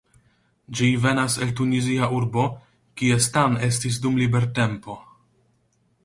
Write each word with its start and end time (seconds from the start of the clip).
Ĝi 0.77 0.87
venas 1.01 1.33
el 1.45 1.51
Tunizia 1.59 2.07
urbo 2.19 2.45
kie 3.01 3.17
Stan 3.25 3.59
estis 3.67 3.99
dum 4.07 4.17
libertempo. 4.23 4.97